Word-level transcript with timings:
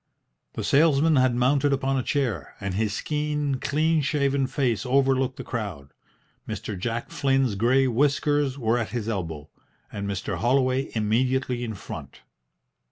The 0.53 0.63
salesman 0.63 1.17
had 1.17 1.35
mounted 1.35 1.71
upon 1.71 1.95
a 1.95 2.01
chair, 2.01 2.55
and 2.59 2.73
his 2.73 2.99
keen, 3.01 3.59
clean 3.59 4.01
shaven 4.01 4.47
face 4.47 4.83
overlooked 4.83 5.37
the 5.37 5.43
crowd. 5.43 5.91
Mr. 6.49 6.75
Jack 6.75 7.11
Flynn's 7.11 7.53
grey 7.53 7.85
whiskers 7.87 8.57
were 8.57 8.79
at 8.79 8.89
his 8.89 9.07
elbow, 9.07 9.51
and 9.91 10.07
Mr. 10.09 10.37
Holloway 10.37 10.89
immediately 10.95 11.63
in 11.63 11.75
front. 11.75 12.21